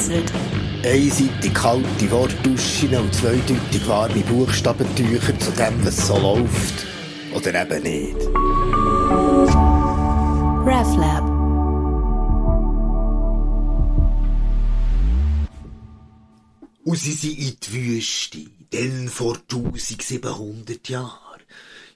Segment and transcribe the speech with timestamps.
[0.00, 0.32] vereinzelt.
[0.82, 6.86] Einseitig kalte Wortduschen und zweideutig warme Buchstabentücher zu dem, was so läuft.
[7.34, 8.16] Oder eben nicht.
[10.66, 11.30] RefLab.
[16.82, 18.38] Und sie sind in die Wüste,
[18.72, 21.29] denn vor 1700 Jahren.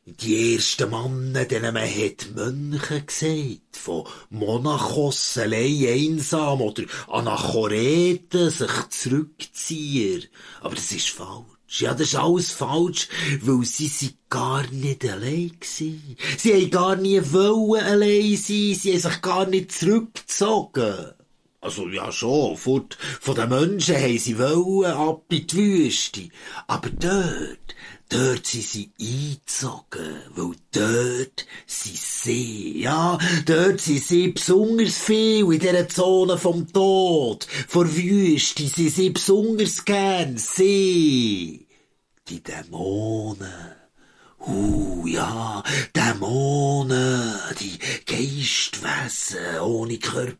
[0.06, 8.88] Die ersten Männer, denen man hat Mönche gesagt, von Monachos allein einsam oder Anachoreten, sich
[8.90, 10.24] zurückziehen.
[10.60, 11.80] Aber das ist falsch.
[11.80, 13.08] Ja, das ist alles falsch,
[13.40, 16.16] weil sie sind gar nicht allein gewesen.
[16.36, 21.14] Sie haben gar nie allein sein, sie haben sich gar nicht zurückgezogen.
[21.64, 26.28] Also, ja, schon, fort von den Menschen haben sie wollen, ab in die Wüste.
[26.66, 27.74] Aber dort,
[28.10, 35.58] dort sind sie eingezogen, weil dort sind sie, ja, dort sind sie besonders viel in
[35.58, 41.66] dieser Zone vom Tod, vor Wüste sind sie besonders gern, sie,
[42.28, 43.83] die Dämonen.
[44.46, 45.62] Uh, ja,
[45.96, 50.36] Dämonen, die Geistwesen ohne Körper,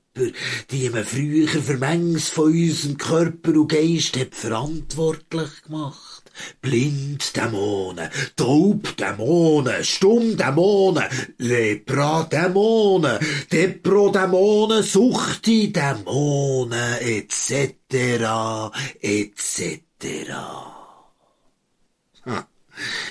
[0.71, 6.31] die man früher für Mengs von unserem Körper und Geist hat verantwortlich gemacht.
[6.61, 11.05] Blinddämonen, Taubdämonen, Stummdämonen,
[11.39, 13.19] Lepradämonen,
[13.51, 17.75] Deprodämonen, Suchtidämonen, etc.,
[19.01, 19.81] etc.
[22.25, 22.54] Hm.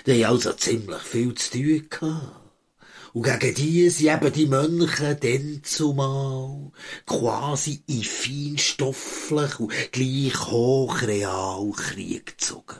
[0.05, 2.39] Die haben also ziemlich viel zu tun gehabt.
[3.13, 6.71] Und gegen die sind eben die Mönche dann zumal
[7.05, 12.79] quasi in feinstofflich und gleich hochreal Krieg gezogen.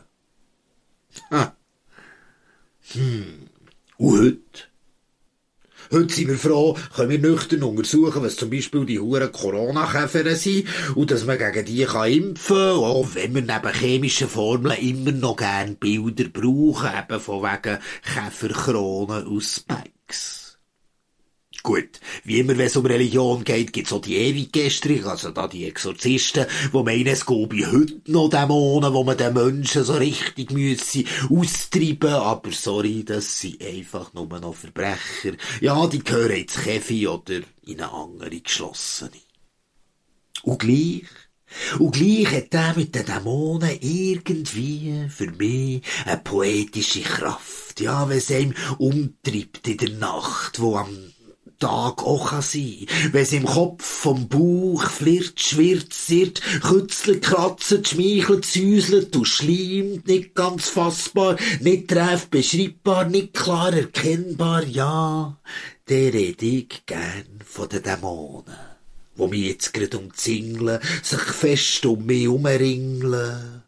[2.93, 3.49] Hm.
[3.97, 4.42] Und heute?
[5.93, 10.67] Heute sind wir froh, können wir nüchtern untersuchen, was zum Beispiel die huren Corona-Käfer sind
[10.95, 15.11] und dass man gegen die kann impfen kann, auch wenn wir neben chemischen Formeln immer
[15.11, 17.77] noch gerne Bilder brauchen, eben von wegen
[18.11, 20.57] Käferkronen aus Spikes.
[21.61, 25.65] Gut, wie immer, wenn es um Religion geht, gibt's auch die Ewiggestrigen, also da die
[25.65, 31.03] Exorzisten, wo meinen, es gäbe heute noch Dämonen, wo man den Menschen so richtig müsse
[31.29, 35.33] austreiben, aber sorry, das sind einfach nur noch Verbrecher.
[35.59, 39.11] Ja, die gehören ins Käfi oder in eine andere geschlossene.
[40.43, 41.03] Und gleich,
[41.79, 47.79] und gleich hat der mit den Dämonen irgendwie für mich eine poetische Kraft.
[47.79, 51.13] Ja, wenn es einem umtreibt in der Nacht, wo am
[51.63, 52.87] Tag auch kann sein.
[53.13, 60.05] Wenn es im Kopf vom Bauch flirrt, schwirrt, sirrt, kützelt, kratzt, schmeichelt, säuselt und schleimt,
[60.05, 65.39] nicht ganz fassbar, nicht treff beschreibbar, nicht klar erkennbar, ja,
[65.87, 68.57] der rede ich gern von den Dämonen,
[69.15, 73.63] wo mich jetzt grad umzingeln, sich fest um mich umringeln.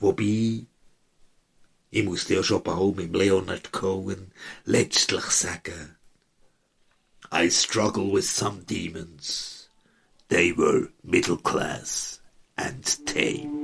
[0.00, 0.66] Wobei,
[1.92, 4.32] ich muss ja schon bald mit Leonard Cohen
[4.64, 5.96] letztlich sagen,
[7.32, 9.68] I struggle with some demons.
[10.28, 12.20] They were middle class
[12.56, 13.55] and tame.